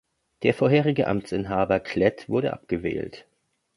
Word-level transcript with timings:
Der 0.41 0.55
vorherige 0.55 1.05
Amtsinhaber 1.05 1.79
Klett 1.79 2.27
wurde 2.27 2.53
abgewählt. 2.53 3.27